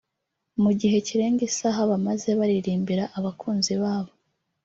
Mu 0.63 0.71
gihe 0.79 0.97
kirenga 1.07 1.41
isaha 1.49 1.79
bamaze 1.91 2.29
baririmbira 2.39 3.03
abakunzi 3.17 3.73
babo 3.81 4.11